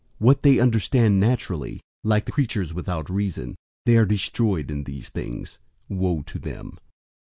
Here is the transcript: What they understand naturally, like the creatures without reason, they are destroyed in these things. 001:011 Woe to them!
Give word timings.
What 0.17 0.41
they 0.41 0.59
understand 0.59 1.19
naturally, 1.19 1.79
like 2.03 2.25
the 2.25 2.31
creatures 2.31 2.73
without 2.73 3.07
reason, 3.07 3.53
they 3.85 3.97
are 3.97 4.05
destroyed 4.07 4.71
in 4.71 4.85
these 4.85 5.09
things. 5.09 5.59
001:011 5.91 5.97
Woe 5.99 6.21
to 6.23 6.39
them! 6.39 6.79